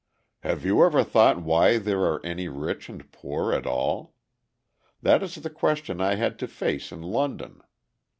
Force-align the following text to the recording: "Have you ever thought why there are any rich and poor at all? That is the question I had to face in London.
"Have 0.39 0.65
you 0.65 0.83
ever 0.83 1.03
thought 1.03 1.43
why 1.43 1.77
there 1.77 1.99
are 2.05 2.25
any 2.25 2.47
rich 2.47 2.89
and 2.89 3.11
poor 3.11 3.53
at 3.53 3.67
all? 3.67 4.15
That 4.99 5.21
is 5.21 5.35
the 5.35 5.49
question 5.51 6.01
I 6.01 6.15
had 6.15 6.39
to 6.39 6.47
face 6.47 6.91
in 6.91 7.03
London. 7.03 7.61